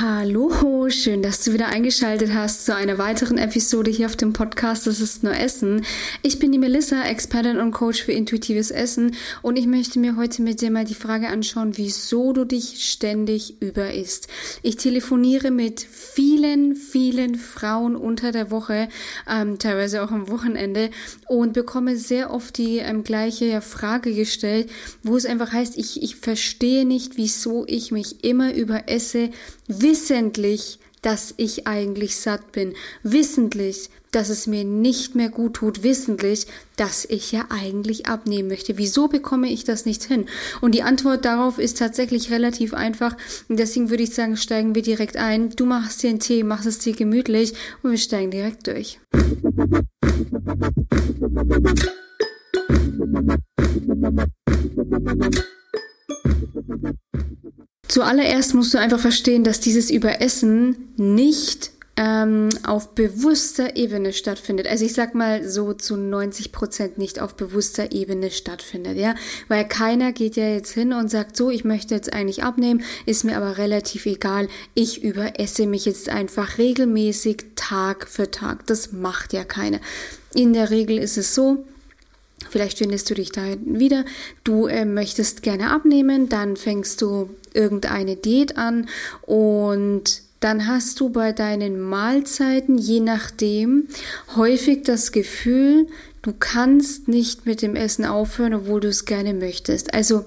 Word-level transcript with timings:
Hallo, 0.00 0.90
schön, 0.90 1.22
dass 1.22 1.44
du 1.44 1.52
wieder 1.52 1.68
eingeschaltet 1.68 2.34
hast 2.34 2.66
zu 2.66 2.74
einer 2.74 2.98
weiteren 2.98 3.38
Episode 3.38 3.92
hier 3.92 4.06
auf 4.06 4.16
dem 4.16 4.32
Podcast 4.32 4.88
Das 4.88 5.00
ist 5.00 5.22
nur 5.22 5.36
Essen. 5.36 5.86
Ich 6.20 6.40
bin 6.40 6.50
die 6.50 6.58
Melissa, 6.58 7.04
Expertin 7.04 7.58
und 7.58 7.70
Coach 7.70 8.02
für 8.02 8.10
intuitives 8.10 8.72
Essen 8.72 9.14
und 9.42 9.56
ich 9.56 9.68
möchte 9.68 10.00
mir 10.00 10.16
heute 10.16 10.42
mit 10.42 10.60
dir 10.60 10.72
mal 10.72 10.84
die 10.84 10.96
Frage 10.96 11.28
anschauen, 11.28 11.76
wieso 11.76 12.32
du 12.32 12.44
dich 12.44 12.90
ständig 12.90 13.62
überisst. 13.62 14.26
Ich 14.62 14.74
telefoniere 14.76 15.52
mit 15.52 15.80
vielen, 15.80 16.74
vielen 16.74 17.36
Frauen 17.36 17.94
unter 17.94 18.32
der 18.32 18.50
Woche, 18.50 18.88
ähm, 19.30 19.60
teilweise 19.60 20.02
auch 20.02 20.10
am 20.10 20.28
Wochenende 20.28 20.90
und 21.28 21.52
bekomme 21.52 21.96
sehr 21.96 22.32
oft 22.32 22.58
die 22.58 22.78
ähm, 22.78 23.04
gleiche 23.04 23.60
Frage 23.60 24.12
gestellt, 24.12 24.68
wo 25.04 25.16
es 25.16 25.24
einfach 25.24 25.52
heißt, 25.52 25.78
ich, 25.78 26.02
ich 26.02 26.16
verstehe 26.16 26.84
nicht, 26.84 27.16
wieso 27.16 27.64
ich 27.68 27.92
mich 27.92 28.24
immer 28.24 28.52
überesse, 28.54 29.30
wissentlich, 29.84 30.78
dass 31.02 31.34
ich 31.36 31.66
eigentlich 31.66 32.16
satt 32.16 32.52
bin, 32.52 32.72
wissentlich, 33.02 33.90
dass 34.12 34.30
es 34.30 34.46
mir 34.46 34.64
nicht 34.64 35.14
mehr 35.14 35.28
gut 35.28 35.56
tut, 35.56 35.82
wissentlich, 35.82 36.46
dass 36.76 37.04
ich 37.04 37.32
ja 37.32 37.44
eigentlich 37.50 38.06
abnehmen 38.06 38.48
möchte. 38.48 38.78
Wieso 38.78 39.08
bekomme 39.08 39.50
ich 39.50 39.64
das 39.64 39.84
nicht 39.84 40.04
hin? 40.04 40.24
Und 40.62 40.74
die 40.74 40.82
Antwort 40.82 41.26
darauf 41.26 41.58
ist 41.58 41.78
tatsächlich 41.78 42.30
relativ 42.30 42.72
einfach. 42.72 43.14
Und 43.50 43.58
deswegen 43.58 43.90
würde 43.90 44.04
ich 44.04 44.14
sagen, 44.14 44.38
steigen 44.38 44.74
wir 44.74 44.82
direkt 44.82 45.18
ein. 45.18 45.50
Du 45.50 45.66
machst 45.66 46.02
dir 46.02 46.08
einen 46.08 46.20
Tee, 46.20 46.42
machst 46.42 46.66
es 46.66 46.78
dir 46.78 46.94
gemütlich 46.94 47.52
und 47.82 47.90
wir 47.90 47.98
steigen 47.98 48.30
direkt 48.30 48.66
durch. 48.66 48.98
Zuallererst 57.94 58.54
musst 58.54 58.74
du 58.74 58.78
einfach 58.78 58.98
verstehen, 58.98 59.44
dass 59.44 59.60
dieses 59.60 59.88
Überessen 59.88 60.74
nicht 60.96 61.70
ähm, 61.96 62.48
auf 62.66 62.96
bewusster 62.96 63.76
Ebene 63.76 64.12
stattfindet. 64.12 64.66
Also 64.66 64.84
ich 64.84 64.94
sag 64.94 65.14
mal 65.14 65.48
so 65.48 65.74
zu 65.74 65.96
90 65.96 66.50
Prozent 66.50 66.98
nicht 66.98 67.20
auf 67.20 67.36
bewusster 67.36 67.92
Ebene 67.92 68.32
stattfindet, 68.32 68.98
ja, 68.98 69.14
weil 69.46 69.68
keiner 69.68 70.10
geht 70.10 70.34
ja 70.34 70.48
jetzt 70.48 70.72
hin 70.72 70.92
und 70.92 71.08
sagt 71.08 71.36
so, 71.36 71.50
ich 71.50 71.62
möchte 71.62 71.94
jetzt 71.94 72.12
eigentlich 72.12 72.42
abnehmen, 72.42 72.82
ist 73.06 73.22
mir 73.22 73.36
aber 73.36 73.58
relativ 73.58 74.06
egal, 74.06 74.48
ich 74.74 75.04
überesse 75.04 75.68
mich 75.68 75.84
jetzt 75.84 76.08
einfach 76.08 76.58
regelmäßig 76.58 77.44
Tag 77.54 78.08
für 78.08 78.28
Tag. 78.28 78.66
Das 78.66 78.90
macht 78.90 79.32
ja 79.32 79.44
keiner. 79.44 79.78
In 80.34 80.52
der 80.52 80.70
Regel 80.70 80.98
ist 80.98 81.16
es 81.16 81.32
so, 81.32 81.64
Vielleicht 82.54 82.78
findest 82.78 83.10
du 83.10 83.14
dich 83.14 83.32
da 83.32 83.42
wieder. 83.64 84.04
Du 84.44 84.68
äh, 84.68 84.84
möchtest 84.84 85.42
gerne 85.42 85.72
abnehmen, 85.72 86.28
dann 86.28 86.54
fängst 86.56 87.02
du 87.02 87.30
irgendeine 87.52 88.14
Diät 88.14 88.56
an 88.56 88.86
und 89.22 90.22
dann 90.38 90.68
hast 90.68 91.00
du 91.00 91.08
bei 91.08 91.32
deinen 91.32 91.80
Mahlzeiten, 91.80 92.78
je 92.78 93.00
nachdem, 93.00 93.88
häufig 94.36 94.84
das 94.84 95.10
Gefühl, 95.10 95.88
du 96.22 96.32
kannst 96.38 97.08
nicht 97.08 97.44
mit 97.44 97.60
dem 97.60 97.74
Essen 97.74 98.04
aufhören, 98.04 98.54
obwohl 98.54 98.78
du 98.78 98.86
es 98.86 99.04
gerne 99.04 99.34
möchtest. 99.34 99.92
Also 99.92 100.24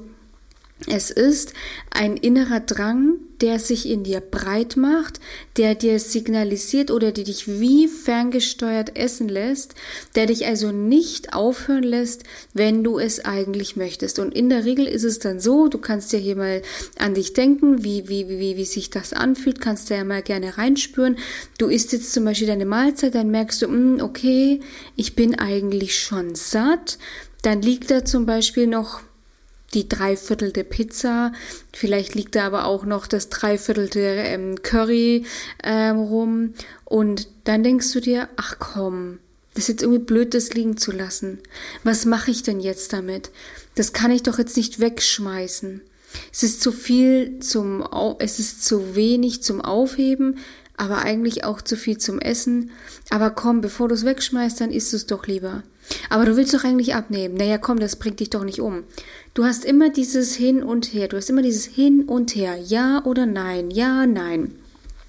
es 0.85 1.09
ist 1.09 1.53
ein 1.89 2.17
innerer 2.17 2.59
Drang, 2.59 3.15
der 3.41 3.57
sich 3.59 3.89
in 3.89 4.03
dir 4.03 4.19
breit 4.19 4.77
macht, 4.77 5.19
der 5.57 5.73
dir 5.73 5.99
signalisiert 5.99 6.91
oder 6.91 7.11
der 7.11 7.23
dich 7.23 7.47
wie 7.59 7.87
ferngesteuert 7.87 8.95
essen 8.95 9.27
lässt, 9.27 9.73
der 10.15 10.27
dich 10.27 10.45
also 10.45 10.71
nicht 10.71 11.33
aufhören 11.33 11.83
lässt, 11.83 12.23
wenn 12.53 12.83
du 12.83 12.99
es 12.99 13.25
eigentlich 13.25 13.75
möchtest. 13.75 14.19
Und 14.19 14.35
in 14.35 14.49
der 14.49 14.65
Regel 14.65 14.85
ist 14.87 15.03
es 15.03 15.17
dann 15.17 15.39
so, 15.39 15.67
du 15.67 15.79
kannst 15.79 16.13
ja 16.13 16.19
hier 16.19 16.35
mal 16.35 16.61
an 16.99 17.15
dich 17.15 17.33
denken, 17.33 17.83
wie, 17.83 18.07
wie, 18.07 18.29
wie, 18.29 18.55
wie 18.55 18.65
sich 18.65 18.91
das 18.91 19.13
anfühlt, 19.13 19.59
kannst 19.59 19.89
du 19.89 19.95
ja 19.95 20.03
mal 20.03 20.21
gerne 20.21 20.59
reinspüren. 20.59 21.17
Du 21.57 21.67
isst 21.67 21.91
jetzt 21.91 22.13
zum 22.13 22.23
Beispiel 22.23 22.47
deine 22.47 22.65
Mahlzeit, 22.65 23.15
dann 23.15 23.31
merkst 23.31 23.63
du, 23.63 23.67
mh, 23.67 23.73
hm, 23.73 24.01
okay, 24.01 24.59
ich 24.95 25.15
bin 25.15 25.35
eigentlich 25.35 25.99
schon 25.99 26.35
satt. 26.35 26.99
Dann 27.41 27.61
liegt 27.61 27.91
da 27.91 28.03
zum 28.03 28.25
Beispiel 28.25 28.67
noch 28.67 29.01
die 29.73 29.89
dreiviertelte 29.89 30.63
Pizza, 30.63 31.33
vielleicht 31.73 32.15
liegt 32.15 32.35
da 32.35 32.45
aber 32.45 32.65
auch 32.65 32.85
noch 32.85 33.05
das 33.07 33.29
dreiviertelte 33.29 33.99
ähm, 33.99 34.61
Curry 34.63 35.25
ähm, 35.63 35.97
rum 35.97 36.53
und 36.85 37.27
dann 37.43 37.63
denkst 37.63 37.91
du 37.91 37.99
dir, 37.99 38.29
ach 38.37 38.57
komm, 38.59 39.19
das 39.53 39.63
ist 39.63 39.69
jetzt 39.69 39.81
irgendwie 39.81 40.03
blöd, 40.03 40.33
das 40.33 40.53
liegen 40.53 40.77
zu 40.77 40.91
lassen. 40.91 41.39
Was 41.83 42.05
mache 42.05 42.31
ich 42.31 42.43
denn 42.43 42.59
jetzt 42.59 42.93
damit? 42.93 43.31
Das 43.75 43.91
kann 43.91 44.11
ich 44.11 44.23
doch 44.23 44.37
jetzt 44.37 44.55
nicht 44.55 44.79
wegschmeißen. 44.79 45.81
Es 46.31 46.43
ist 46.43 46.61
zu 46.61 46.71
viel 46.71 47.39
zum, 47.39 47.83
es 48.19 48.39
ist 48.39 48.63
zu 48.63 48.95
wenig 48.95 49.43
zum 49.43 49.61
Aufheben, 49.61 50.37
aber 50.77 50.99
eigentlich 50.99 51.43
auch 51.43 51.61
zu 51.61 51.75
viel 51.75 51.97
zum 51.97 52.19
Essen. 52.19 52.71
Aber 53.09 53.31
komm, 53.31 53.61
bevor 53.61 53.87
du 53.87 53.95
es 53.95 54.05
wegschmeißt, 54.05 54.61
dann 54.61 54.71
isst 54.71 54.93
du 54.93 54.97
es 54.97 55.07
doch 55.07 55.25
lieber. 55.25 55.63
Aber 56.09 56.25
du 56.25 56.35
willst 56.35 56.53
doch 56.53 56.63
eigentlich 56.63 56.95
abnehmen. 56.95 57.35
Naja, 57.35 57.57
komm, 57.57 57.79
das 57.79 57.95
bringt 57.95 58.19
dich 58.19 58.29
doch 58.29 58.43
nicht 58.43 58.61
um. 58.61 58.83
Du 59.33 59.45
hast 59.45 59.65
immer 59.65 59.89
dieses 59.89 60.35
Hin 60.35 60.63
und 60.63 60.93
Her. 60.93 61.07
Du 61.07 61.17
hast 61.17 61.29
immer 61.29 61.41
dieses 61.41 61.65
Hin 61.65 62.03
und 62.03 62.35
Her. 62.35 62.57
Ja 62.57 63.03
oder 63.05 63.25
nein. 63.25 63.71
Ja, 63.71 64.05
nein. 64.05 64.55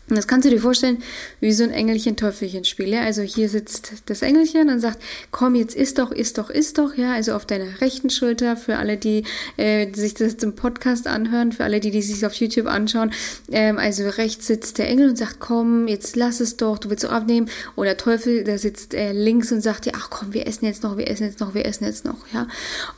Und 0.08 0.16
das 0.16 0.26
kannst 0.26 0.46
du 0.46 0.50
dir 0.50 0.60
vorstellen, 0.60 1.02
wie 1.40 1.52
so 1.52 1.64
ein 1.64 1.70
Engelchen-Teufelchen-Spiel. 1.70 2.88
Ja? 2.88 3.02
Also 3.02 3.22
hier 3.22 3.48
sitzt 3.48 3.92
das 4.06 4.22
Engelchen 4.22 4.70
und 4.70 4.80
sagt, 4.80 4.98
komm, 5.30 5.54
jetzt 5.54 5.74
isst 5.74 5.98
doch, 5.98 6.10
isst 6.10 6.38
doch, 6.38 6.50
isst 6.50 6.78
doch. 6.78 6.96
Ja, 6.96 7.12
also 7.12 7.34
auf 7.34 7.46
deiner 7.46 7.80
rechten 7.80 8.10
Schulter, 8.10 8.56
für 8.56 8.76
alle, 8.76 8.96
die, 8.96 9.24
äh, 9.56 9.86
die 9.86 10.00
sich 10.00 10.14
das 10.14 10.34
im 10.34 10.54
Podcast 10.54 11.06
anhören, 11.06 11.52
für 11.52 11.64
alle, 11.64 11.80
die, 11.80 11.90
die 11.90 12.02
sich 12.02 12.24
auf 12.24 12.34
YouTube 12.34 12.66
anschauen. 12.66 13.12
Ähm, 13.50 13.78
also 13.78 14.08
rechts 14.08 14.46
sitzt 14.46 14.78
der 14.78 14.88
Engel 14.88 15.10
und 15.10 15.16
sagt, 15.16 15.40
komm, 15.40 15.88
jetzt 15.88 16.16
lass 16.16 16.40
es 16.40 16.56
doch, 16.56 16.78
du 16.78 16.90
willst 16.90 17.04
doch 17.04 17.12
abnehmen. 17.12 17.48
Und 17.76 17.84
der 17.84 17.96
Teufel, 17.96 18.44
der 18.44 18.58
sitzt 18.58 18.94
äh, 18.94 19.12
links 19.12 19.52
und 19.52 19.60
sagt 19.60 19.84
dir, 19.84 19.92
ach 19.94 20.10
komm, 20.10 20.32
wir 20.32 20.46
essen 20.46 20.64
jetzt 20.64 20.82
noch, 20.82 20.96
wir 20.96 21.08
essen 21.08 21.24
jetzt 21.24 21.40
noch, 21.40 21.54
wir 21.54 21.66
essen 21.66 21.84
jetzt 21.84 22.04
noch. 22.04 22.16
Ja. 22.32 22.48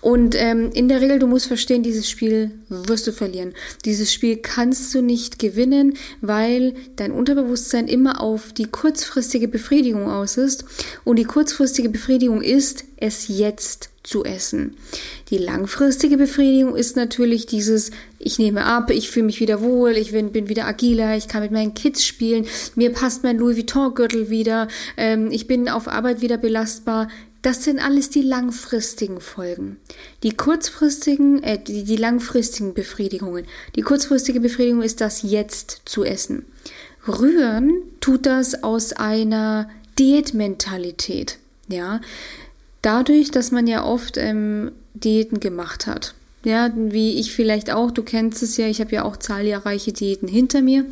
Und 0.00 0.34
ähm, 0.36 0.70
in 0.72 0.88
der 0.88 1.00
Regel, 1.00 1.18
du 1.18 1.26
musst 1.26 1.46
verstehen, 1.46 1.82
dieses 1.82 2.08
Spiel 2.08 2.52
wirst 2.68 3.06
du 3.06 3.12
verlieren. 3.12 3.52
Dieses 3.84 4.12
Spiel 4.12 4.36
kannst 4.36 4.94
du 4.94 5.02
nicht 5.02 5.38
gewinnen, 5.38 5.96
weil 6.20 6.74
dein 7.00 7.12
Unterbewusstsein 7.12 7.88
immer 7.88 8.20
auf 8.20 8.52
die 8.52 8.66
kurzfristige 8.66 9.48
Befriedigung 9.48 10.08
aus 10.08 10.36
ist. 10.36 10.64
Und 11.04 11.16
die 11.16 11.24
kurzfristige 11.24 11.88
Befriedigung 11.88 12.42
ist, 12.42 12.84
es 12.96 13.28
jetzt 13.28 13.90
zu 14.02 14.24
essen. 14.24 14.76
Die 15.30 15.38
langfristige 15.38 16.16
Befriedigung 16.16 16.74
ist 16.74 16.96
natürlich 16.96 17.46
dieses, 17.46 17.90
ich 18.18 18.38
nehme 18.38 18.64
ab, 18.64 18.90
ich 18.90 19.10
fühle 19.10 19.26
mich 19.26 19.40
wieder 19.40 19.60
wohl, 19.60 19.92
ich 19.92 20.12
bin, 20.12 20.32
bin 20.32 20.48
wieder 20.48 20.66
agiler, 20.66 21.16
ich 21.16 21.28
kann 21.28 21.42
mit 21.42 21.52
meinen 21.52 21.74
Kids 21.74 22.04
spielen, 22.04 22.46
mir 22.76 22.92
passt 22.92 23.22
mein 23.24 23.38
Louis 23.38 23.56
Vuitton-Gürtel 23.56 24.30
wieder, 24.30 24.68
ähm, 24.96 25.30
ich 25.30 25.46
bin 25.46 25.68
auf 25.68 25.88
Arbeit 25.88 26.20
wieder 26.20 26.38
belastbar. 26.38 27.08
Das 27.42 27.64
sind 27.64 27.78
alles 27.78 28.10
die 28.10 28.20
langfristigen 28.20 29.20
Folgen. 29.20 29.78
Die 30.22 30.36
kurzfristigen, 30.36 31.42
äh, 31.42 31.58
die, 31.62 31.84
die 31.84 31.96
langfristigen 31.96 32.74
Befriedigungen. 32.74 33.46
Die 33.76 33.80
kurzfristige 33.80 34.40
Befriedigung 34.40 34.82
ist 34.82 35.00
das 35.00 35.22
jetzt 35.22 35.82
zu 35.86 36.04
essen. 36.04 36.44
Rühren 37.06 37.72
tut 38.00 38.26
das 38.26 38.62
aus 38.62 38.92
einer 38.92 39.68
Diätmentalität. 39.98 41.38
Ja, 41.68 42.00
dadurch, 42.82 43.30
dass 43.30 43.50
man 43.52 43.66
ja 43.66 43.84
oft 43.84 44.16
ähm, 44.16 44.72
Diäten 44.94 45.40
gemacht 45.40 45.86
hat. 45.86 46.14
Ja, 46.44 46.70
wie 46.74 47.18
ich 47.20 47.32
vielleicht 47.32 47.70
auch, 47.70 47.90
du 47.90 48.02
kennst 48.02 48.42
es 48.42 48.56
ja, 48.56 48.66
ich 48.66 48.80
habe 48.80 48.92
ja 48.94 49.04
auch 49.04 49.16
zahlreiche 49.16 49.92
Diäten 49.92 50.26
hinter 50.26 50.62
mir. 50.62 50.86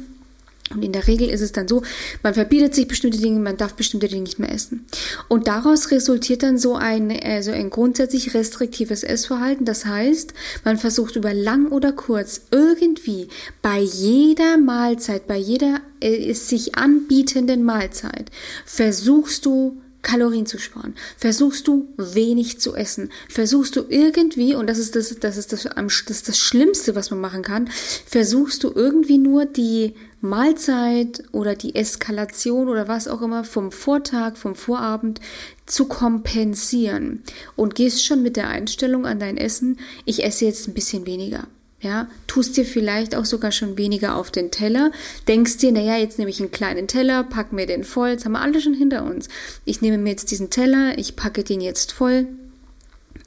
Und 0.71 0.83
in 0.83 0.93
der 0.93 1.07
Regel 1.07 1.29
ist 1.29 1.41
es 1.41 1.53
dann 1.53 1.69
so, 1.69 1.83
man 2.23 2.35
verbietet 2.35 2.75
sich 2.75 2.89
bestimmte 2.89 3.19
Dinge, 3.19 3.41
man 3.41 3.57
darf 3.57 3.75
bestimmte 3.75 4.09
Dinge 4.09 4.23
nicht 4.23 4.39
mehr 4.39 4.53
essen. 4.53 4.87
Und 5.29 5.49
daraus 5.49 5.91
resultiert 5.91 6.43
dann 6.43 6.59
so 6.59 6.75
ein, 6.75 7.11
also 7.23 7.51
ein 7.51 7.71
grundsätzlich 7.71 8.35
restriktives 8.35 9.03
Essverhalten. 9.03 9.65
Das 9.65 9.87
heißt, 9.87 10.35
man 10.65 10.79
versucht 10.79 11.17
über 11.17 11.33
lang 11.35 11.69
oder 11.69 11.93
kurz 11.93 12.43
irgendwie 12.51 13.29
bei 13.63 13.81
jeder 13.81 14.59
Mahlzeit, 14.59 15.27
bei 15.27 15.37
jeder 15.37 15.81
äh, 16.01 16.33
sich 16.35 16.75
anbietenden 16.75 17.65
Mahlzeit, 17.65 18.31
versuchst 18.65 19.47
du 19.47 19.81
Kalorien 20.03 20.47
zu 20.47 20.59
sparen. 20.59 20.95
Versuchst 21.17 21.67
du 21.67 21.89
wenig 21.97 22.61
zu 22.61 22.75
essen. 22.75 23.11
Versuchst 23.29 23.77
du 23.77 23.85
irgendwie, 23.89 24.55
und 24.55 24.69
das 24.69 24.79
ist 24.79 24.95
das, 24.95 25.15
das 25.19 25.37
ist 25.37 25.53
das, 25.53 25.65
das, 25.65 26.11
ist 26.11 26.29
das 26.29 26.39
Schlimmste, 26.39 26.95
was 26.95 27.11
man 27.11 27.21
machen 27.21 27.43
kann, 27.43 27.69
versuchst 28.07 28.63
du 28.65 28.73
irgendwie 28.75 29.19
nur 29.19 29.45
die 29.45 29.95
Mahlzeit 30.21 31.23
oder 31.33 31.55
die 31.55 31.75
Eskalation 31.75 32.69
oder 32.69 32.89
was 32.89 33.07
auch 33.07 33.23
immer 33.23 33.45
vom 33.45 33.71
Vortag, 33.71 34.37
vom 34.37 34.55
Vorabend 34.55 35.21
zu 35.67 35.87
kompensieren 35.87 37.23
und 37.57 37.75
gehst 37.75 38.05
schon 38.05 38.23
mit 38.23 38.37
der 38.37 38.49
Einstellung 38.49 39.07
an 39.07 39.21
dein 39.21 39.37
Essen, 39.37 39.79
ich 40.05 40.25
esse 40.25 40.45
jetzt 40.45 40.67
ein 40.67 40.75
bisschen 40.75 41.07
weniger. 41.07 41.47
Ja, 41.81 42.09
tust 42.27 42.57
dir 42.57 42.65
vielleicht 42.65 43.15
auch 43.15 43.25
sogar 43.25 43.53
schon 43.53 43.79
weniger 43.79 44.17
auf 44.17 44.33
den 44.33 44.51
Teller, 44.51 44.91
denkst 45.29 45.59
dir, 45.59 45.71
naja, 45.71 45.97
jetzt 45.97 46.19
nehme 46.19 46.31
ich 46.31 46.41
einen 46.41 46.51
kleinen 46.51 46.89
Teller, 46.89 47.23
pack 47.23 47.53
mir 47.53 47.67
den 47.67 47.85
voll, 47.85 48.17
das 48.17 48.25
haben 48.25 48.33
wir 48.33 48.41
alle 48.41 48.61
schon 48.61 48.75
hinter 48.75 49.05
uns. 49.05 49.29
Ich 49.65 49.81
nehme 49.81 49.97
mir 49.97 50.11
jetzt 50.11 50.33
diesen 50.33 50.51
Teller, 50.51 50.99
ich 50.99 51.15
packe 51.15 51.45
den 51.45 51.61
jetzt 51.61 51.93
voll 51.93 52.27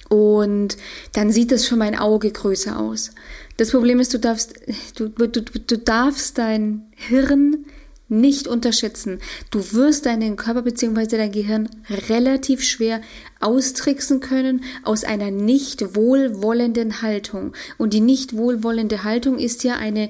und 0.09 0.75
dann 1.13 1.31
sieht 1.31 1.53
es 1.53 1.65
für 1.65 1.77
mein 1.77 1.97
Auge 1.97 2.29
größer 2.29 2.77
aus. 2.77 3.11
Das 3.57 3.71
Problem 3.71 3.99
ist, 3.99 4.13
du 4.13 4.19
darfst, 4.19 4.53
du, 4.95 5.09
du, 5.09 5.27
du 5.27 5.77
darfst 5.77 6.37
dein 6.37 6.87
Hirn 6.95 7.65
nicht 8.11 8.47
unterschätzen. 8.47 9.19
Du 9.51 9.71
wirst 9.71 10.05
deinen 10.05 10.35
Körper 10.35 10.63
bzw. 10.63 11.17
dein 11.17 11.31
Gehirn 11.31 11.69
relativ 12.09 12.61
schwer 12.61 13.01
austricksen 13.39 14.19
können 14.19 14.63
aus 14.83 15.05
einer 15.05 15.31
nicht 15.31 15.95
wohlwollenden 15.95 17.01
Haltung. 17.01 17.53
Und 17.77 17.93
die 17.93 18.01
nicht 18.01 18.35
wohlwollende 18.35 19.05
Haltung 19.05 19.39
ist 19.39 19.63
ja 19.63 19.75
eine 19.77 20.09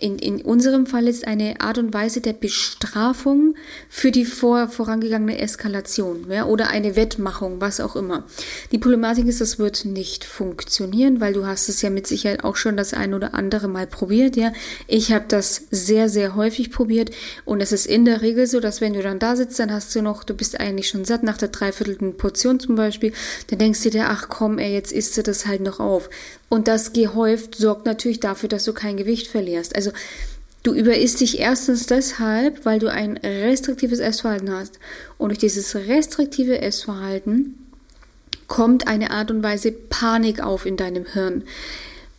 in, 0.00 0.18
in 0.18 0.40
unserem 0.40 0.86
Fall 0.86 1.06
ist 1.06 1.26
eine 1.26 1.60
Art 1.60 1.76
und 1.76 1.92
Weise 1.92 2.20
der 2.20 2.32
Bestrafung 2.32 3.54
für 3.90 4.10
die 4.10 4.24
vor, 4.24 4.68
vorangegangene 4.68 5.38
Eskalation 5.38 6.26
ja, 6.30 6.46
oder 6.46 6.68
eine 6.68 6.96
Wettmachung, 6.96 7.60
was 7.60 7.78
auch 7.78 7.94
immer. 7.94 8.24
Die 8.72 8.78
Problematik 8.78 9.26
ist, 9.26 9.42
das 9.42 9.58
wird 9.58 9.84
nicht 9.84 10.24
funktionieren, 10.24 11.20
weil 11.20 11.34
du 11.34 11.46
hast 11.46 11.68
es 11.68 11.82
ja 11.82 11.90
mit 11.90 12.06
Sicherheit 12.06 12.42
auch 12.42 12.56
schon 12.56 12.76
das 12.76 12.94
ein 12.94 13.12
oder 13.12 13.34
andere 13.34 13.68
Mal 13.68 13.86
probiert. 13.86 14.34
Ja, 14.36 14.52
Ich 14.86 15.12
habe 15.12 15.26
das 15.28 15.66
sehr, 15.70 16.08
sehr 16.08 16.34
häufig 16.36 16.70
probiert 16.70 17.10
und 17.44 17.60
es 17.60 17.70
ist 17.70 17.86
in 17.86 18.06
der 18.06 18.22
Regel 18.22 18.46
so, 18.46 18.60
dass 18.60 18.80
wenn 18.80 18.94
du 18.94 19.02
dann 19.02 19.18
da 19.18 19.36
sitzt, 19.36 19.58
dann 19.58 19.72
hast 19.72 19.94
du 19.94 20.00
noch, 20.00 20.24
du 20.24 20.34
bist 20.34 20.58
eigentlich 20.58 20.88
schon 20.88 21.04
satt 21.04 21.22
nach 21.22 21.36
der 21.36 21.48
dreiviertelten 21.48 22.16
Portion 22.16 22.58
zum 22.58 22.76
Beispiel, 22.76 23.12
dann 23.48 23.58
denkst 23.58 23.82
du 23.82 23.90
dir, 23.90 24.08
ach 24.08 24.28
komm, 24.30 24.58
ey, 24.58 24.72
jetzt 24.72 24.92
isst 24.92 25.16
du 25.18 25.22
das 25.22 25.46
halt 25.46 25.60
noch 25.60 25.80
auf. 25.80 26.08
Und 26.52 26.68
das 26.68 26.92
gehäuft 26.92 27.54
sorgt 27.54 27.86
natürlich 27.86 28.20
dafür, 28.20 28.46
dass 28.46 28.64
du 28.64 28.74
kein 28.74 28.98
Gewicht 28.98 29.26
verlierst. 29.26 29.74
Also 29.74 29.90
du 30.62 30.74
überisst 30.74 31.22
dich 31.22 31.38
erstens 31.38 31.86
deshalb, 31.86 32.66
weil 32.66 32.78
du 32.78 32.92
ein 32.92 33.16
restriktives 33.16 34.00
Essverhalten 34.00 34.52
hast. 34.52 34.78
Und 35.16 35.30
durch 35.30 35.38
dieses 35.38 35.74
restriktive 35.74 36.60
Essverhalten 36.60 37.54
kommt 38.48 38.86
eine 38.86 39.12
Art 39.12 39.30
und 39.30 39.42
Weise 39.42 39.72
Panik 39.72 40.42
auf 40.42 40.66
in 40.66 40.76
deinem 40.76 41.06
Hirn. 41.06 41.44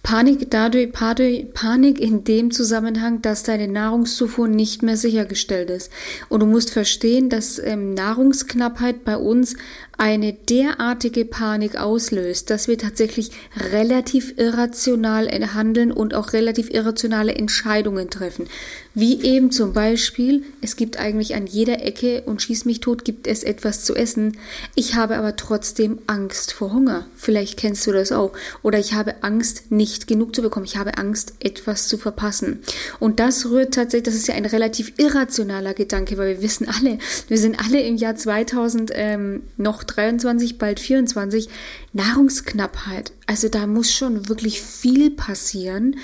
Panik 0.04 0.52
dadurch, 0.52 0.92
Panik 0.92 2.00
in 2.00 2.26
dem 2.26 2.52
Zusammenhang, 2.52 3.22
dass 3.22 3.44
deine 3.44 3.70
Nahrungszufuhr 3.70 4.50
nicht 4.50 4.84
mehr 4.84 4.98
sichergestellt 4.98 5.70
ist. 5.70 5.92
Und 6.28 6.42
du 6.42 6.46
musst 6.46 6.72
verstehen, 6.72 7.30
dass 7.30 7.58
ähm, 7.58 7.94
Nahrungsknappheit 7.94 9.06
bei 9.06 9.16
uns 9.16 9.56
eine 9.98 10.34
derartige 10.34 11.24
Panik 11.24 11.78
auslöst, 11.78 12.50
dass 12.50 12.68
wir 12.68 12.78
tatsächlich 12.78 13.32
relativ 13.56 14.34
irrational 14.38 15.30
handeln 15.54 15.92
und 15.92 16.14
auch 16.14 16.34
relativ 16.34 16.70
irrationale 16.70 17.36
Entscheidungen 17.36 18.10
treffen. 18.10 18.48
Wie 18.96 19.24
eben 19.24 19.52
zum 19.52 19.74
Beispiel, 19.74 20.44
es 20.62 20.76
gibt 20.76 20.98
eigentlich 20.98 21.36
an 21.36 21.48
jeder 21.48 21.84
Ecke 21.84 22.24
und 22.26 22.42
schieß 22.42 22.66
mich 22.66 22.80
tot, 22.80 23.06
gibt 23.06 23.28
es 23.28 23.44
etwas 23.44 23.86
zu 23.86 23.96
essen. 23.96 24.38
Ich 24.76 24.96
habe 24.96 25.16
aber 25.18 25.36
trotzdem 25.36 26.00
Angst 26.08 26.54
vor 26.54 26.74
Hunger. 26.74 27.06
Vielleicht 27.16 27.58
kennst 27.58 27.86
du 27.88 27.92
das 27.92 28.12
auch. 28.12 28.34
Oder 28.62 28.80
ich 28.80 28.94
habe 28.94 29.24
Angst, 29.24 29.72
nicht 29.94 30.08
genug 30.08 30.36
zu 30.36 30.42
bekommen. 30.42 30.66
Ich 30.66 30.78
habe 30.78 30.98
Angst, 30.98 31.34
etwas 31.40 31.88
zu 31.88 31.98
verpassen. 31.98 32.62
Und 33.00 33.20
das 33.20 33.50
rührt 33.50 33.74
tatsächlich, 33.74 34.04
das 34.04 34.16
ist 34.16 34.28
ja 34.28 34.36
ein 34.36 34.46
relativ 34.46 34.94
irrationaler 34.98 35.74
Gedanke, 35.74 36.18
weil 36.18 36.36
wir 36.36 36.42
wissen 36.42 36.68
alle, 36.68 36.98
wir 37.28 37.38
sind 37.38 37.60
alle 37.64 37.82
im 37.82 37.96
Jahr 37.96 38.16
2000 38.16 38.92
ähm, 38.94 39.44
noch 39.58 39.84
23, 39.84 40.58
bald 40.58 40.80
24, 40.80 41.50
Nahrungsknappheit. 41.94 43.14
Also 43.28 43.50
da 43.50 43.68
muss 43.68 43.92
schon 43.94 44.30
wirklich 44.30 44.62
viel 44.62 45.12
passieren, 45.12 45.98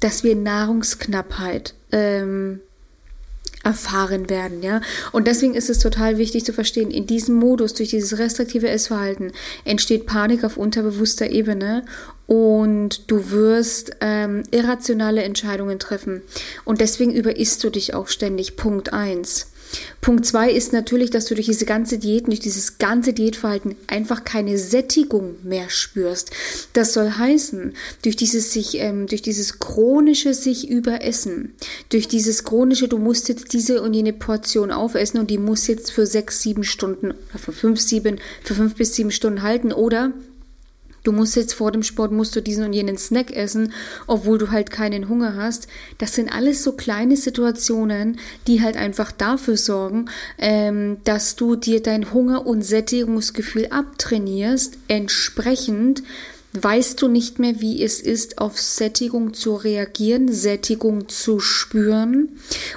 dass 0.00 0.24
wir 0.24 0.36
Nahrungsknappheit 0.36 1.74
ähm, 1.92 2.60
erfahren 3.66 4.30
werden, 4.30 4.62
ja. 4.62 4.80
Und 5.10 5.26
deswegen 5.26 5.54
ist 5.54 5.68
es 5.68 5.80
total 5.80 6.18
wichtig 6.18 6.44
zu 6.44 6.52
verstehen, 6.52 6.92
in 6.92 7.06
diesem 7.06 7.34
Modus, 7.34 7.74
durch 7.74 7.90
dieses 7.90 8.16
restriktive 8.16 8.68
Essverhalten, 8.68 9.32
entsteht 9.64 10.06
Panik 10.06 10.44
auf 10.44 10.56
unterbewusster 10.56 11.28
Ebene 11.28 11.84
und 12.28 13.10
du 13.10 13.32
wirst 13.32 13.96
ähm, 14.00 14.44
irrationale 14.52 15.24
Entscheidungen 15.24 15.80
treffen. 15.80 16.22
Und 16.64 16.80
deswegen 16.80 17.12
überisst 17.12 17.64
du 17.64 17.70
dich 17.70 17.92
auch 17.92 18.06
ständig. 18.06 18.56
Punkt 18.56 18.92
eins. 18.92 19.48
Punkt 20.00 20.24
zwei 20.24 20.50
ist 20.50 20.72
natürlich, 20.72 21.10
dass 21.10 21.24
du 21.26 21.34
durch 21.34 21.46
diese 21.46 21.66
ganze 21.66 21.98
Diät, 21.98 22.26
durch 22.26 22.40
dieses 22.40 22.78
ganze 22.78 23.12
Diätverhalten 23.12 23.74
einfach 23.86 24.24
keine 24.24 24.58
Sättigung 24.58 25.36
mehr 25.42 25.68
spürst. 25.68 26.30
Das 26.72 26.92
soll 26.92 27.10
heißen, 27.10 27.74
durch 28.02 28.16
dieses 28.16 28.52
sich, 28.52 28.78
ähm, 28.78 29.06
durch 29.06 29.22
dieses 29.22 29.58
chronische 29.58 30.34
sich 30.34 30.68
überessen, 30.68 31.54
durch 31.88 32.08
dieses 32.08 32.44
chronische, 32.44 32.88
du 32.88 32.98
musst 32.98 33.28
jetzt 33.28 33.52
diese 33.52 33.82
und 33.82 33.94
jene 33.94 34.12
Portion 34.12 34.70
aufessen 34.70 35.18
und 35.18 35.30
die 35.30 35.38
muss 35.38 35.66
jetzt 35.66 35.90
für 35.90 36.06
sechs, 36.06 36.40
sieben 36.42 36.64
Stunden, 36.64 37.14
für 37.36 37.52
fünf, 37.52 37.80
sieben, 37.80 38.20
für 38.44 38.54
fünf 38.54 38.74
bis 38.76 38.94
sieben 38.94 39.10
Stunden 39.10 39.42
halten 39.42 39.72
oder 39.72 40.12
du 41.06 41.12
musst 41.12 41.36
jetzt 41.36 41.54
vor 41.54 41.72
dem 41.72 41.82
Sport, 41.82 42.12
musst 42.12 42.34
du 42.34 42.42
diesen 42.42 42.64
und 42.64 42.72
jenen 42.72 42.98
Snack 42.98 43.30
essen, 43.30 43.72
obwohl 44.06 44.38
du 44.38 44.50
halt 44.50 44.70
keinen 44.70 45.08
Hunger 45.08 45.36
hast. 45.36 45.68
Das 45.98 46.14
sind 46.14 46.32
alles 46.32 46.64
so 46.64 46.72
kleine 46.72 47.16
Situationen, 47.16 48.18
die 48.46 48.62
halt 48.62 48.76
einfach 48.76 49.12
dafür 49.12 49.56
sorgen, 49.56 50.06
ähm, 50.38 50.98
dass 51.04 51.36
du 51.36 51.56
dir 51.56 51.82
dein 51.82 52.12
Hunger- 52.12 52.46
und 52.46 52.62
Sättigungsgefühl 52.62 53.68
abtrainierst, 53.70 54.78
entsprechend 54.88 56.02
weißt 56.62 57.02
du 57.02 57.08
nicht 57.08 57.38
mehr, 57.38 57.60
wie 57.60 57.82
es 57.82 58.00
ist, 58.00 58.38
auf 58.38 58.58
Sättigung 58.58 59.34
zu 59.34 59.54
reagieren, 59.54 60.32
Sättigung 60.32 61.08
zu 61.08 61.38
spüren. 61.38 62.30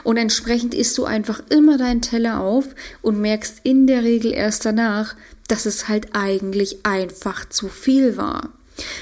Und 0.04 0.18
entsprechend 0.18 0.74
isst 0.74 0.98
du 0.98 1.06
einfach 1.06 1.42
immer 1.50 1.78
deinen 1.78 2.02
Teller 2.02 2.42
auf 2.42 2.66
und 3.02 3.22
merkst 3.22 3.62
in 3.64 3.88
der 3.88 4.04
Regel 4.04 4.34
erst 4.34 4.66
danach, 4.66 5.16
dass 5.52 5.66
es 5.66 5.88
halt 5.88 6.10
eigentlich 6.14 6.86
einfach 6.86 7.48
zu 7.50 7.68
viel 7.68 8.18
war. 8.18 8.50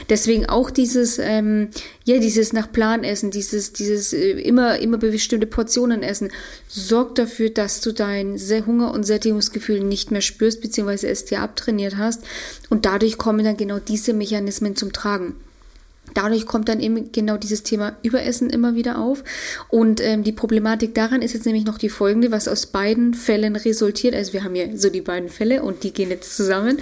Deswegen 0.10 0.48
auch 0.48 0.72
dieses, 0.72 1.20
ähm, 1.20 1.70
ja, 2.04 2.18
dieses 2.18 2.54
nach 2.54 2.72
Plan 2.72 3.04
essen, 3.04 3.32
dieses, 3.32 3.74
dieses 3.74 4.14
äh, 4.14 4.32
immer, 4.32 4.80
immer 4.80 4.98
bestimmte 4.98 5.48
Portionen 5.48 6.04
essen, 6.04 6.32
sorgt 6.68 7.20
dafür, 7.20 7.50
dass 7.50 7.82
du 7.82 7.94
dein 7.94 8.38
Hunger- 8.66 8.92
und 8.92 9.04
Sättigungsgefühl 9.04 9.82
nicht 9.82 10.12
mehr 10.12 10.22
spürst, 10.22 10.62
beziehungsweise 10.62 11.08
es 11.08 11.26
dir 11.26 11.42
abtrainiert 11.42 11.98
hast. 11.98 12.24
Und 12.70 12.86
dadurch 12.86 13.18
kommen 13.18 13.46
dann 13.46 13.58
genau 13.58 13.80
diese 13.80 14.14
Mechanismen 14.14 14.76
zum 14.76 14.94
Tragen. 14.94 15.36
Dadurch 16.18 16.48
kommt 16.48 16.68
dann 16.68 16.80
eben 16.80 17.12
genau 17.12 17.38
dieses 17.38 17.62
Thema 17.62 17.96
Überessen 18.02 18.50
immer 18.50 18.74
wieder 18.74 18.98
auf. 18.98 19.24
Und 19.70 20.02
ähm, 20.02 20.24
die 20.24 20.32
Problematik 20.32 20.96
daran 20.96 21.22
ist 21.22 21.36
jetzt 21.36 21.46
nämlich 21.46 21.64
noch 21.64 21.78
die 21.78 21.90
folgende, 21.90 22.32
was 22.32 22.48
aus 22.48 22.66
beiden 22.66 23.14
Fällen 23.14 23.56
resultiert. 23.56 24.16
Also 24.16 24.34
wir 24.34 24.44
haben 24.44 24.56
hier 24.56 24.76
so 24.80 24.90
die 24.90 25.02
beiden 25.02 25.30
Fälle 25.30 25.62
und 25.62 25.84
die 25.84 25.94
gehen 25.94 26.10
jetzt 26.10 26.36
zusammen. 26.36 26.80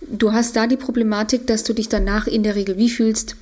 Du 0.00 0.32
hast 0.32 0.56
da 0.56 0.66
die 0.66 0.76
Problematik, 0.76 1.46
dass 1.46 1.62
du 1.62 1.74
dich 1.74 1.88
danach 1.88 2.26
in 2.26 2.42
der 2.42 2.56
Regel 2.56 2.76
wie 2.76 2.90
fühlst? 2.90 3.36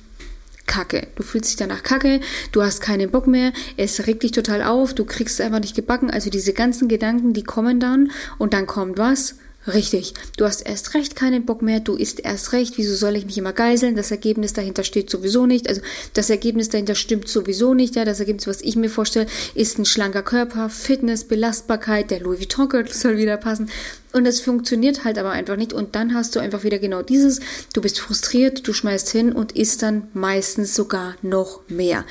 Kacke. 0.67 1.07
Du 1.15 1.23
fühlst 1.23 1.49
dich 1.49 1.57
danach 1.57 1.81
kacke, 1.81 2.19
du 2.51 2.61
hast 2.61 2.79
keinen 2.79 3.09
Bock 3.09 3.25
mehr, 3.25 3.51
es 3.77 4.05
regt 4.05 4.21
dich 4.21 4.31
total 4.31 4.61
auf, 4.61 4.93
du 4.93 5.05
kriegst 5.05 5.39
es 5.39 5.45
einfach 5.45 5.59
nicht 5.59 5.75
gebacken. 5.75 6.11
Also 6.11 6.29
diese 6.29 6.53
ganzen 6.53 6.87
Gedanken, 6.87 7.33
die 7.33 7.43
kommen 7.43 7.79
dann 7.79 8.11
und 8.37 8.53
dann 8.53 8.67
kommt 8.67 8.99
was? 8.99 9.37
Richtig. 9.67 10.15
Du 10.37 10.45
hast 10.45 10.61
erst 10.61 10.95
recht 10.95 11.15
keinen 11.15 11.45
Bock 11.45 11.61
mehr, 11.61 11.79
du 11.79 11.95
isst 11.95 12.19
erst 12.19 12.51
recht, 12.53 12.77
wieso 12.77 12.95
soll 12.95 13.15
ich 13.15 13.25
mich 13.25 13.37
immer 13.37 13.53
geiseln? 13.53 13.95
Das 13.95 14.09
Ergebnis 14.09 14.53
dahinter 14.53 14.83
steht 14.83 15.09
sowieso 15.11 15.45
nicht. 15.45 15.69
Also 15.69 15.81
das 16.13 16.31
Ergebnis 16.31 16.69
dahinter 16.69 16.95
stimmt 16.95 17.27
sowieso 17.27 17.75
nicht. 17.75 17.95
Ja, 17.95 18.03
das 18.03 18.19
Ergebnis, 18.19 18.47
was 18.47 18.61
ich 18.61 18.75
mir 18.75 18.89
vorstelle, 18.89 19.27
ist 19.53 19.77
ein 19.77 19.85
schlanker 19.85 20.23
Körper, 20.23 20.69
Fitness, 20.69 21.25
Belastbarkeit, 21.25 22.09
der 22.09 22.21
Louis 22.21 22.39
Vuitton-Gürtel 22.39 22.93
soll 22.93 23.17
wieder 23.17 23.37
passen. 23.37 23.69
Und 24.13 24.25
es 24.25 24.41
funktioniert 24.41 25.03
halt 25.05 25.17
aber 25.17 25.31
einfach 25.31 25.55
nicht. 25.55 25.73
Und 25.73 25.95
dann 25.95 26.13
hast 26.13 26.35
du 26.35 26.39
einfach 26.39 26.63
wieder 26.63 26.79
genau 26.79 27.01
dieses, 27.01 27.39
du 27.73 27.81
bist 27.81 27.99
frustriert, 27.99 28.67
du 28.67 28.73
schmeißt 28.73 29.09
hin 29.09 29.31
und 29.31 29.53
isst 29.53 29.81
dann 29.83 30.07
meistens 30.13 30.75
sogar 30.75 31.15
noch 31.21 31.61
mehr. 31.69 32.05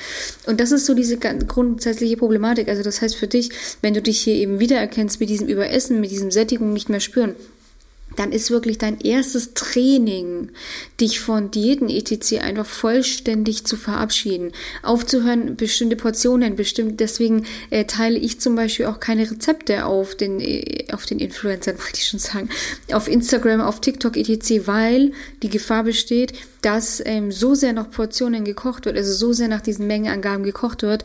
Und 0.47 0.59
das 0.59 0.71
ist 0.71 0.85
so 0.85 0.93
diese 0.93 1.17
grundsätzliche 1.17 2.17
Problematik. 2.17 2.67
Also 2.69 2.83
das 2.83 3.01
heißt 3.01 3.15
für 3.15 3.27
dich, 3.27 3.51
wenn 3.81 3.93
du 3.93 4.01
dich 4.01 4.21
hier 4.21 4.35
eben 4.35 4.59
wiedererkennst 4.59 5.19
mit 5.19 5.29
diesem 5.29 5.47
Überessen, 5.47 6.01
mit 6.01 6.11
diesem 6.11 6.31
Sättigung 6.31 6.73
nicht 6.73 6.89
mehr 6.89 6.99
spüren, 6.99 7.35
dann 8.15 8.31
ist 8.31 8.51
wirklich 8.51 8.77
dein 8.77 8.99
erstes 8.99 9.53
Training, 9.53 10.51
dich 10.99 11.19
von 11.19 11.51
Diäten 11.51 11.89
etc. 11.89 12.39
einfach 12.41 12.65
vollständig 12.65 13.65
zu 13.65 13.77
verabschieden, 13.77 14.51
aufzuhören, 14.83 15.55
bestimmte 15.55 15.95
Portionen, 15.95 16.55
bestimmt, 16.55 16.99
deswegen 16.99 17.45
äh, 17.69 17.85
teile 17.85 18.17
ich 18.19 18.39
zum 18.39 18.55
Beispiel 18.55 18.87
auch 18.87 18.99
keine 18.99 19.29
Rezepte 19.29 19.85
auf 19.85 20.15
den, 20.15 20.39
äh, 20.39 20.87
auf 20.91 21.05
den 21.05 21.19
Influencern, 21.19 21.77
wollte 21.79 21.97
ich 21.97 22.07
schon 22.07 22.19
sagen, 22.19 22.49
auf 22.91 23.07
Instagram, 23.07 23.61
auf 23.61 23.81
TikTok 23.81 24.17
etc., 24.17 24.67
weil 24.67 25.11
die 25.41 25.49
Gefahr 25.49 25.83
besteht, 25.83 26.33
dass 26.61 27.01
ähm, 27.05 27.31
so 27.31 27.55
sehr 27.55 27.73
nach 27.73 27.89
Portionen 27.89 28.45
gekocht 28.45 28.85
wird, 28.85 28.97
also 28.97 29.13
so 29.13 29.33
sehr 29.33 29.47
nach 29.47 29.61
diesen 29.61 29.87
Mengenangaben 29.87 30.43
gekocht 30.43 30.83
wird, 30.83 31.03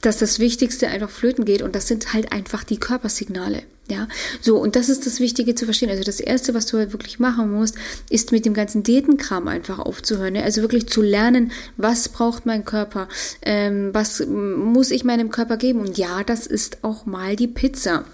dass 0.00 0.18
das 0.18 0.38
Wichtigste 0.38 0.88
einfach 0.88 1.10
flöten 1.10 1.44
geht 1.44 1.62
und 1.62 1.74
das 1.74 1.88
sind 1.88 2.12
halt 2.12 2.32
einfach 2.32 2.62
die 2.62 2.78
Körpersignale. 2.78 3.62
Ja, 3.90 4.06
so, 4.40 4.58
und 4.58 4.76
das 4.76 4.88
ist 4.90 5.06
das 5.06 5.18
Wichtige 5.18 5.54
zu 5.54 5.64
verstehen. 5.64 5.88
Also 5.90 6.04
das 6.04 6.20
Erste, 6.20 6.52
was 6.52 6.66
du 6.66 6.76
halt 6.76 6.92
wirklich 6.92 7.18
machen 7.18 7.50
musst, 7.52 7.76
ist 8.10 8.32
mit 8.32 8.44
dem 8.44 8.52
ganzen 8.52 8.82
Diätenkram 8.82 9.48
einfach 9.48 9.78
aufzuhören. 9.78 10.34
Ja? 10.34 10.42
Also 10.42 10.60
wirklich 10.60 10.88
zu 10.88 11.00
lernen, 11.00 11.52
was 11.78 12.10
braucht 12.10 12.44
mein 12.44 12.66
Körper, 12.66 13.08
ähm, 13.42 13.90
was 13.94 14.24
muss 14.26 14.90
ich 14.90 15.04
meinem 15.04 15.30
Körper 15.30 15.56
geben. 15.56 15.80
Und 15.80 15.96
ja, 15.96 16.22
das 16.22 16.46
ist 16.46 16.84
auch 16.84 17.06
mal 17.06 17.34
die 17.34 17.48
Pizza 17.48 18.04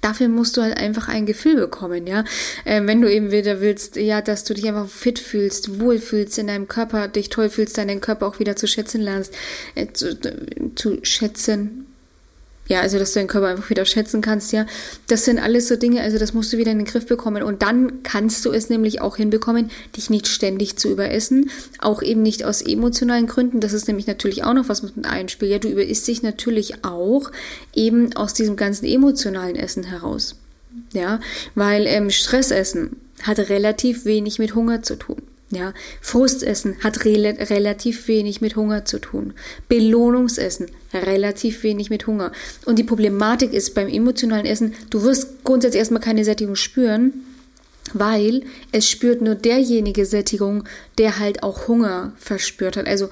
Dafür 0.00 0.28
musst 0.28 0.56
du 0.56 0.62
halt 0.62 0.76
einfach 0.76 1.08
ein 1.08 1.26
Gefühl 1.26 1.56
bekommen, 1.56 2.06
ja. 2.06 2.24
Ähm, 2.64 2.86
wenn 2.86 3.00
du 3.00 3.12
eben 3.12 3.32
wieder 3.32 3.60
willst, 3.60 3.96
ja, 3.96 4.22
dass 4.22 4.44
du 4.44 4.54
dich 4.54 4.68
einfach 4.68 4.88
fit 4.88 5.18
fühlst, 5.18 5.80
wohl 5.80 5.98
fühlst 5.98 6.38
in 6.38 6.46
deinem 6.46 6.68
Körper, 6.68 7.08
dich 7.08 7.30
toll 7.30 7.50
fühlst, 7.50 7.78
deinen 7.78 8.00
Körper 8.00 8.26
auch 8.26 8.38
wieder 8.38 8.54
zu 8.54 8.68
schätzen 8.68 9.00
lernst, 9.00 9.34
äh, 9.74 9.88
zu, 9.92 10.16
zu 10.76 10.98
schätzen, 11.02 11.87
ja, 12.68 12.80
also 12.80 12.98
dass 12.98 13.12
du 13.12 13.20
deinen 13.20 13.28
Körper 13.28 13.48
einfach 13.48 13.70
wieder 13.70 13.84
schätzen 13.86 14.20
kannst, 14.20 14.52
ja. 14.52 14.66
Das 15.06 15.24
sind 15.24 15.38
alles 15.38 15.68
so 15.68 15.76
Dinge, 15.76 16.02
also 16.02 16.18
das 16.18 16.34
musst 16.34 16.52
du 16.52 16.58
wieder 16.58 16.70
in 16.70 16.78
den 16.78 16.86
Griff 16.86 17.06
bekommen. 17.06 17.42
Und 17.42 17.62
dann 17.62 18.02
kannst 18.02 18.44
du 18.44 18.52
es 18.52 18.68
nämlich 18.68 19.00
auch 19.00 19.16
hinbekommen, 19.16 19.70
dich 19.96 20.10
nicht 20.10 20.28
ständig 20.28 20.76
zu 20.76 20.90
überessen. 20.90 21.50
Auch 21.78 22.02
eben 22.02 22.22
nicht 22.22 22.44
aus 22.44 22.60
emotionalen 22.60 23.26
Gründen. 23.26 23.60
Das 23.60 23.72
ist 23.72 23.88
nämlich 23.88 24.06
natürlich 24.06 24.44
auch 24.44 24.54
noch 24.54 24.68
was 24.68 24.82
mit 24.82 25.06
einspielt. 25.06 25.50
Ja, 25.50 25.58
du 25.58 25.68
überisst 25.68 26.06
dich 26.06 26.22
natürlich 26.22 26.84
auch 26.84 27.30
eben 27.74 28.14
aus 28.14 28.34
diesem 28.34 28.56
ganzen 28.56 28.84
emotionalen 28.84 29.56
Essen 29.56 29.84
heraus. 29.84 30.36
Ja, 30.92 31.20
weil 31.54 31.86
ähm, 31.86 32.10
Stressessen 32.10 32.96
hat 33.22 33.38
relativ 33.38 34.04
wenig 34.04 34.38
mit 34.38 34.54
Hunger 34.54 34.82
zu 34.82 34.96
tun. 34.96 35.22
Ja, 35.50 35.72
Frustessen 36.02 36.76
hat 36.84 37.06
re 37.06 37.34
relativ 37.48 38.06
wenig 38.06 38.42
mit 38.42 38.54
Hunger 38.54 38.84
zu 38.84 38.98
tun. 38.98 39.32
Belohnungsessen 39.68 40.66
relativ 40.92 41.62
wenig 41.62 41.88
mit 41.88 42.06
Hunger. 42.06 42.32
Und 42.66 42.78
die 42.78 42.84
Problematik 42.84 43.54
ist 43.54 43.74
beim 43.74 43.88
emotionalen 43.88 44.44
Essen, 44.44 44.74
du 44.90 45.02
wirst 45.02 45.44
grundsätzlich 45.44 45.78
erstmal 45.78 46.02
keine 46.02 46.24
Sättigung 46.24 46.54
spüren, 46.54 47.24
weil 47.94 48.42
es 48.72 48.90
spürt 48.90 49.22
nur 49.22 49.34
derjenige 49.36 50.04
Sättigung, 50.04 50.64
der 50.98 51.18
halt 51.18 51.42
auch 51.42 51.66
Hunger 51.66 52.12
verspürt 52.18 52.76
hat. 52.76 52.86
Also 52.86 53.08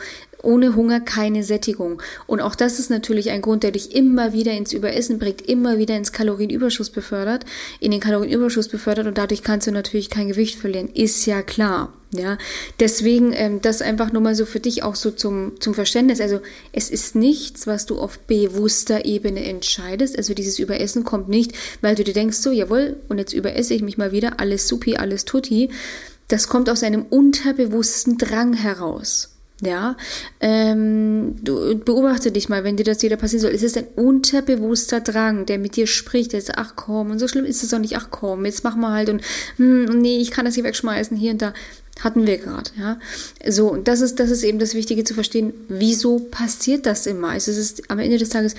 ohne 0.47 0.77
Hunger 0.77 1.01
keine 1.01 1.43
Sättigung. 1.43 2.01
Und 2.27 2.41
auch 2.41 2.55
das 2.55 2.79
ist 2.79 2.89
natürlich 2.89 3.31
ein 3.31 3.43
Grund, 3.43 3.63
der 3.63 3.73
dich 3.73 3.95
immer 3.95 4.33
wieder 4.33 4.53
ins 4.53 4.73
Überessen 4.73 5.19
bringt, 5.19 5.43
immer 5.43 5.79
wieder 5.79 5.97
ins 5.97 6.13
Kalorienüberschuss 6.13 6.91
befördert, 6.91 7.45
in 7.81 7.91
den 7.91 8.01
Kalorienüberschuss 8.01 8.69
befördert 8.69 9.07
und 9.07 9.19
dadurch 9.19 9.43
kannst 9.43 9.67
du 9.67 9.73
natürlich 9.73 10.09
kein 10.09 10.29
Gewicht 10.29 10.59
verlieren. 10.59 10.89
Ist 10.95 11.27
ja 11.27 11.43
klar. 11.43 11.93
Ja, 12.13 12.39
deswegen 12.79 13.33
ähm, 13.35 13.61
das 13.61 13.83
einfach 13.83 14.13
nur 14.13 14.23
mal 14.23 14.37
so 14.37 14.47
für 14.47 14.61
dich 14.61 14.85
auch 14.85 14.95
so 14.95 15.11
zum, 15.11 15.61
zum 15.61 15.75
Verständnis. 15.75 16.21
Also 16.21 16.41
es 16.73 16.89
ist 16.89 17.17
nichts, 17.17 17.67
was 17.67 17.85
du 17.85 17.99
auf 17.99 18.21
bewusster 18.21 19.05
Ebene 19.05 19.45
entscheidest. 19.45 20.17
Also 20.17 20.33
dieses 20.33 20.61
Überessen 20.61 21.03
kommt 21.03 21.29
nicht, 21.29 21.53
weil 21.81 21.97
du 21.97 22.05
dir 22.05 22.15
denkst, 22.15 22.39
so 22.39 22.53
jawohl, 22.53 22.97
und 23.09 23.19
jetzt 23.19 23.33
überesse 23.33 23.75
ich 23.75 23.83
mich 23.83 23.99
mal 23.99 24.13
wieder, 24.13 24.39
alles 24.39 24.69
supi, 24.69 24.97
alles 24.97 25.25
tutti. 25.25 25.69
Das 26.29 26.49
kommt 26.49 26.71
aus 26.71 26.85
einem 26.85 27.03
unterbewussten 27.03 28.19
Drang 28.19 28.55
heraus. 28.55 29.36
Ja, 29.63 29.97
ähm, 30.41 31.37
du 31.43 31.79
beobachte 31.79 32.31
dich 32.31 32.51
mal, 32.51 32.63
wenn 32.63 32.77
dir 32.77 32.85
das 32.85 33.03
wieder 33.03 33.17
passieren 33.17 33.41
soll. 33.41 33.53
Es 33.53 33.63
ist 33.63 33.79
ein 33.79 33.87
unterbewusster 33.97 35.01
Drang, 35.01 35.47
der 35.47 35.59
mit 35.59 35.77
dir 35.77 35.87
spricht. 35.87 36.35
Der 36.35 36.43
sagt, 36.43 36.59
ach 36.59 36.75
komm, 36.77 37.11
und 37.11 37.19
so 37.19 37.27
schlimm 37.27 37.47
ist 37.47 37.63
es 37.63 37.71
doch 37.71 37.79
nicht. 37.79 37.97
Ach 37.97 38.09
komm, 38.11 38.45
jetzt 38.45 38.65
machen 38.65 38.83
wir 38.83 38.93
halt 38.93 39.09
und 39.09 39.23
hm, 39.57 40.01
nee, 40.03 40.19
ich 40.19 40.31
kann 40.31 40.45
das 40.45 40.57
hier 40.57 40.65
wegschmeißen, 40.65 41.17
hier 41.17 41.33
und 41.33 41.43
da. 41.43 41.55
Hatten 42.01 42.27
wir 42.27 42.37
gerade, 42.37 42.71
ja. 42.79 42.99
So, 43.49 43.73
und 43.73 43.89
das 43.89 44.03
ist, 44.03 44.21
das 44.21 44.29
ist 44.29 44.43
eben 44.43 44.59
das 44.59 44.75
Wichtige 44.75 45.05
zu 45.05 45.15
verstehen. 45.15 45.55
Wieso 45.69 46.19
passiert 46.19 46.85
das 46.85 47.07
immer? 47.07 47.31
Also 47.31 47.51
es 47.51 47.57
ist 47.57 47.91
am 47.91 47.99
Ende 47.99 48.19
des 48.19 48.29
Tages 48.29 48.55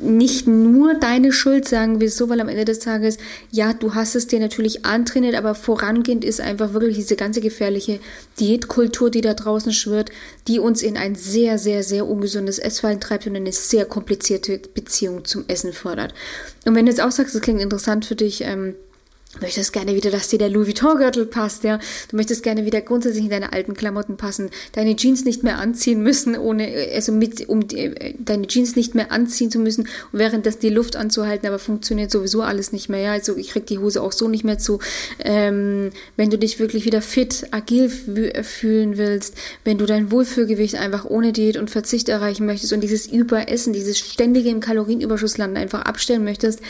nicht 0.00 0.46
nur 0.46 0.94
deine 0.94 1.32
Schuld, 1.32 1.68
sagen 1.68 2.00
wir 2.00 2.10
so, 2.10 2.28
weil 2.28 2.40
am 2.40 2.48
Ende 2.48 2.64
des 2.64 2.78
Tages, 2.78 3.18
ja, 3.50 3.72
du 3.72 3.94
hast 3.94 4.14
es 4.14 4.26
dir 4.26 4.40
natürlich 4.40 4.84
antrainiert, 4.84 5.34
aber 5.34 5.54
vorangehend 5.54 6.24
ist 6.24 6.40
einfach 6.40 6.72
wirklich 6.72 6.96
diese 6.96 7.16
ganze 7.16 7.40
gefährliche 7.40 8.00
Diätkultur, 8.38 9.10
die 9.10 9.20
da 9.20 9.34
draußen 9.34 9.72
schwirrt, 9.72 10.10
die 10.48 10.58
uns 10.58 10.82
in 10.82 10.96
ein 10.96 11.14
sehr, 11.14 11.58
sehr, 11.58 11.82
sehr 11.82 12.06
ungesundes 12.06 12.58
Essverhalten 12.58 13.00
treibt 13.00 13.26
und 13.26 13.36
eine 13.36 13.52
sehr 13.52 13.84
komplizierte 13.84 14.60
Beziehung 14.74 15.24
zum 15.24 15.44
Essen 15.48 15.72
fördert. 15.72 16.14
Und 16.64 16.74
wenn 16.74 16.86
du 16.86 16.92
jetzt 16.92 17.02
auch 17.02 17.10
sagst, 17.10 17.34
es 17.34 17.40
klingt 17.40 17.60
interessant 17.60 18.04
für 18.04 18.16
dich, 18.16 18.42
ähm, 18.42 18.74
möchtest 19.40 19.72
gerne 19.72 19.94
wieder, 19.94 20.10
dass 20.10 20.28
dir 20.28 20.38
der 20.38 20.50
Louis 20.50 20.68
Vuitton-Gürtel 20.68 21.26
passt, 21.26 21.64
ja. 21.64 21.78
Du 22.10 22.16
möchtest 22.16 22.42
gerne 22.42 22.64
wieder 22.64 22.80
grundsätzlich 22.80 23.24
in 23.24 23.30
deine 23.30 23.52
alten 23.52 23.74
Klamotten 23.74 24.16
passen, 24.16 24.50
deine 24.72 24.96
Jeans 24.96 25.24
nicht 25.24 25.42
mehr 25.42 25.58
anziehen 25.58 26.02
müssen, 26.02 26.36
ohne, 26.36 26.88
also 26.94 27.12
mit, 27.12 27.48
um 27.48 27.62
äh, 27.72 28.14
deine 28.18 28.46
Jeans 28.46 28.76
nicht 28.76 28.94
mehr 28.94 29.12
anziehen 29.12 29.50
zu 29.50 29.58
müssen 29.58 29.82
und 30.12 30.18
während 30.18 30.46
das 30.46 30.58
die 30.58 30.70
Luft 30.70 30.96
anzuhalten, 30.96 31.46
aber 31.46 31.58
funktioniert 31.58 32.10
sowieso 32.10 32.42
alles 32.42 32.72
nicht 32.72 32.88
mehr, 32.88 33.00
ja. 33.00 33.12
Also 33.12 33.36
ich 33.36 33.50
krieg 33.50 33.66
die 33.66 33.78
Hose 33.78 34.02
auch 34.02 34.12
so 34.12 34.28
nicht 34.28 34.44
mehr 34.44 34.58
zu. 34.58 34.78
Ähm, 35.18 35.90
wenn 36.16 36.30
du 36.30 36.38
dich 36.38 36.58
wirklich 36.58 36.84
wieder 36.84 37.02
fit, 37.02 37.46
agil 37.50 37.88
fühlen 37.88 38.96
willst, 38.96 39.34
wenn 39.64 39.78
du 39.78 39.86
dein 39.86 40.10
Wohlfühlgewicht 40.10 40.76
einfach 40.76 41.04
ohne 41.04 41.32
Diät 41.32 41.56
und 41.56 41.70
Verzicht 41.70 42.08
erreichen 42.08 42.46
möchtest 42.46 42.72
und 42.72 42.80
dieses 42.80 43.06
Überessen, 43.06 43.72
dieses 43.72 43.98
ständige 43.98 44.50
im 44.50 44.60
Kalorienüberschuss 44.60 45.38
landen 45.38 45.56
einfach 45.56 45.82
abstellen 45.82 46.24
möchtest, 46.24 46.60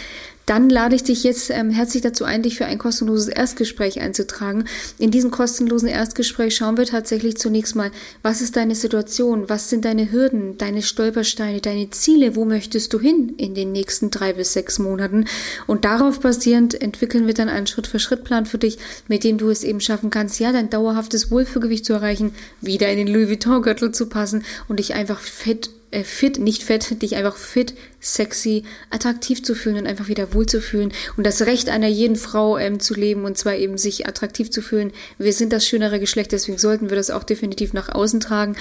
dann 0.46 0.70
lade 0.70 0.94
ich 0.94 1.02
dich 1.02 1.24
jetzt 1.24 1.50
ähm, 1.50 1.70
herzlich 1.70 2.02
dazu 2.02 2.24
ein, 2.24 2.42
dich 2.42 2.56
für 2.56 2.66
ein 2.66 2.78
kostenloses 2.78 3.26
Erstgespräch 3.26 4.00
einzutragen. 4.00 4.64
In 4.96 5.10
diesem 5.10 5.32
kostenlosen 5.32 5.88
Erstgespräch 5.88 6.54
schauen 6.54 6.76
wir 6.76 6.86
tatsächlich 6.86 7.36
zunächst 7.36 7.74
mal, 7.74 7.90
was 8.22 8.40
ist 8.40 8.54
deine 8.56 8.76
Situation, 8.76 9.48
was 9.48 9.68
sind 9.68 9.84
deine 9.84 10.12
Hürden, 10.12 10.56
deine 10.56 10.82
Stolpersteine, 10.82 11.60
deine 11.60 11.90
Ziele, 11.90 12.36
wo 12.36 12.44
möchtest 12.44 12.92
du 12.92 13.00
hin 13.00 13.34
in 13.36 13.56
den 13.56 13.72
nächsten 13.72 14.12
drei 14.12 14.32
bis 14.32 14.52
sechs 14.52 14.78
Monaten. 14.78 15.24
Und 15.66 15.84
darauf 15.84 16.20
basierend 16.20 16.80
entwickeln 16.80 17.26
wir 17.26 17.34
dann 17.34 17.48
einen 17.48 17.66
Schritt-für-Schritt-Plan 17.66 18.46
für 18.46 18.58
dich, 18.58 18.78
mit 19.08 19.24
dem 19.24 19.38
du 19.38 19.50
es 19.50 19.64
eben 19.64 19.80
schaffen 19.80 20.10
kannst, 20.10 20.38
ja, 20.38 20.52
dein 20.52 20.70
dauerhaftes 20.70 21.32
Wohlfühlgewicht 21.32 21.84
zu 21.84 21.92
erreichen, 21.92 22.32
wieder 22.60 22.88
in 22.88 22.98
den 22.98 23.08
Louis 23.08 23.28
Vuitton-Gürtel 23.28 23.90
zu 23.90 24.06
passen 24.06 24.44
und 24.68 24.78
dich 24.78 24.94
einfach 24.94 25.18
fett 25.18 25.70
äh, 25.96 26.04
fit, 26.04 26.38
nicht 26.38 26.62
fett, 26.62 27.00
dich 27.00 27.16
einfach 27.16 27.36
fit, 27.36 27.74
sexy, 28.00 28.64
attraktiv 28.90 29.42
zu 29.42 29.54
fühlen 29.54 29.78
und 29.78 29.86
einfach 29.86 30.08
wieder 30.08 30.34
wohl 30.34 30.44
zu 30.44 30.60
fühlen 30.60 30.92
und 31.16 31.24
das 31.26 31.42
Recht 31.42 31.70
einer 31.70 31.88
jeden 31.88 32.16
Frau 32.16 32.58
ähm, 32.58 32.80
zu 32.80 32.92
leben 32.92 33.24
und 33.24 33.38
zwar 33.38 33.56
eben 33.56 33.78
sich 33.78 34.06
attraktiv 34.06 34.50
zu 34.50 34.60
fühlen. 34.60 34.92
Wir 35.16 35.32
sind 35.32 35.54
das 35.54 35.66
schönere 35.66 35.98
Geschlecht, 35.98 36.32
deswegen 36.32 36.58
sollten 36.58 36.90
wir 36.90 36.96
das 36.96 37.10
auch 37.10 37.24
definitiv 37.24 37.72
nach 37.72 37.88
außen 37.88 38.20
tragen. 38.20 38.56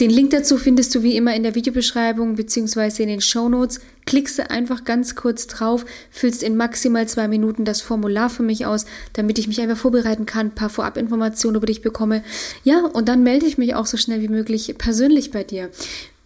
Den 0.00 0.08
Link 0.08 0.30
dazu 0.30 0.56
findest 0.56 0.94
du 0.94 1.02
wie 1.02 1.16
immer 1.16 1.34
in 1.34 1.42
der 1.42 1.54
Videobeschreibung 1.54 2.36
beziehungsweise 2.36 3.02
in 3.02 3.10
den 3.10 3.20
Show 3.20 3.50
Notes. 3.50 3.80
Klickst 4.06 4.38
du 4.38 4.50
einfach 4.50 4.84
ganz 4.84 5.14
kurz 5.14 5.46
drauf, 5.46 5.84
füllst 6.10 6.42
in 6.42 6.56
maximal 6.56 7.06
zwei 7.06 7.28
Minuten 7.28 7.66
das 7.66 7.82
Formular 7.82 8.30
für 8.30 8.42
mich 8.42 8.64
aus, 8.64 8.86
damit 9.12 9.38
ich 9.38 9.46
mich 9.46 9.60
einfach 9.60 9.76
vorbereiten 9.76 10.24
kann, 10.24 10.46
ein 10.46 10.54
paar 10.54 10.70
Vorabinformationen 10.70 11.56
über 11.56 11.66
dich 11.66 11.82
bekomme. 11.82 12.24
Ja, 12.64 12.86
und 12.86 13.06
dann 13.10 13.22
melde 13.22 13.44
ich 13.44 13.58
mich 13.58 13.74
auch 13.74 13.84
so 13.84 13.98
schnell 13.98 14.22
wie 14.22 14.28
möglich 14.28 14.74
persönlich 14.78 15.30
bei 15.30 15.44
dir. 15.44 15.68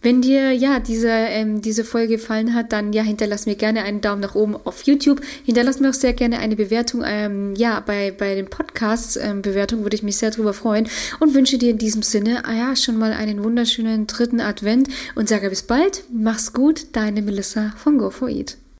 Wenn 0.03 0.21
dir 0.21 0.51
ja 0.51 0.79
diese, 0.79 1.07
ähm, 1.09 1.61
diese 1.61 1.85
Folge 1.85 2.17
gefallen 2.17 2.53
hat, 2.53 2.73
dann 2.73 2.91
ja, 2.93 3.03
hinterlass 3.03 3.45
mir 3.45 3.55
gerne 3.55 3.83
einen 3.83 4.01
Daumen 4.01 4.21
nach 4.21 4.35
oben 4.35 4.55
auf 4.65 4.83
YouTube. 4.83 5.21
Hinterlass 5.45 5.79
mir 5.79 5.89
auch 5.89 5.93
sehr 5.93 6.13
gerne 6.13 6.39
eine 6.39 6.57
Bewertung, 6.57 7.03
ähm, 7.05 7.55
ja, 7.55 7.79
bei, 7.79 8.11
bei 8.11 8.35
den 8.35 8.47
Podcasts, 8.47 9.15
ähm, 9.15 9.41
Bewertung 9.41 9.83
würde 9.83 9.95
ich 9.95 10.03
mich 10.03 10.17
sehr 10.17 10.31
drüber 10.31 10.53
freuen 10.53 10.87
und 11.19 11.33
wünsche 11.33 11.57
dir 11.57 11.71
in 11.71 11.77
diesem 11.77 12.03
Sinne, 12.03 12.45
ah 12.45 12.53
ja, 12.53 12.75
schon 12.75 12.97
mal 12.97 13.13
einen 13.13 13.43
wunderschönen 13.43 14.05
dritten 14.05 14.41
Advent 14.41 14.89
und 15.15 15.29
sage 15.29 15.49
bis 15.49 15.63
bald, 15.63 16.03
mach's 16.11 16.53
gut, 16.53 16.87
deine 16.91 17.21
Melissa 17.21 17.73
von 17.77 17.99
Go4Eat. 17.99 18.62